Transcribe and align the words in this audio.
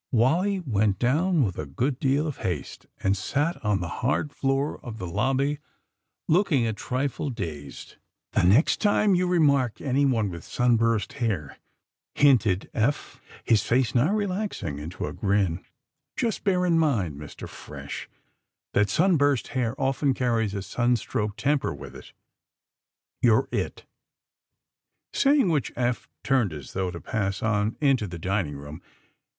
Wally 0.11 0.59
went 0.61 0.97
down 0.97 1.43
with 1.43 1.59
a 1.59 1.67
good 1.67 1.99
deal 1.99 2.25
of 2.25 2.37
haste, 2.37 2.87
and 3.03 3.15
sat 3.15 3.63
on 3.63 3.81
the 3.81 3.87
hard 4.01 4.33
floor 4.33 4.83
of 4.83 4.97
the 4.97 5.05
lobby, 5.05 5.59
looking 6.27 6.65
a 6.65 6.73
trifle 6.73 7.29
dazed. 7.29 7.97
^^The 8.33 8.47
next 8.47 8.81
time 8.81 9.13
you 9.13 9.27
remark 9.27 9.79
anyone 9.79 10.31
with 10.31 10.43
sun 10.43 10.75
burst 10.75 11.13
hair," 11.21 11.59
hinted 12.15 12.67
Eph, 12.73 13.21
his 13.43 13.61
face 13.63 13.93
now 13.93 14.11
relaxing 14.11 14.79
into 14.79 15.05
a 15.05 15.13
grin, 15.13 15.59
^^ 15.59 15.61
just 16.17 16.39
try 16.43 16.53
to 16.53 16.57
bear 16.59 16.65
in 16.65 16.79
mind, 16.79 17.17
Mr. 17.19 17.47
Fresh, 17.47 18.09
that 18.73 18.89
sunburst 18.89 19.49
hair 19.49 19.79
often 19.79 20.15
carries 20.15 20.55
a 20.55 20.63
sun 20.63 20.95
stroke 20.95 21.37
temper 21.37 21.71
with 21.71 21.95
it. 21.95 22.11
You 23.21 23.33
're 23.35 23.49
it!" 23.51 23.85
Saying 25.13 25.49
which 25.49 25.71
Eph 25.75 26.09
turned 26.23 26.53
as 26.53 26.73
though 26.73 26.89
to 26.89 26.99
pass 26.99 27.43
on 27.43 27.77
into 27.79 28.07
the 28.07 28.17
dining 28.17 28.55
room. 28.55 28.81